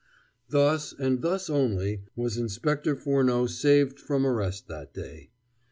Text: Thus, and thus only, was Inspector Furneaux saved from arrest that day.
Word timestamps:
Thus, 0.49 0.93
and 0.97 1.21
thus 1.21 1.47
only, 1.47 2.05
was 2.15 2.35
Inspector 2.35 2.95
Furneaux 2.95 3.45
saved 3.45 3.99
from 3.99 4.25
arrest 4.25 4.67
that 4.67 4.95
day. 4.95 5.29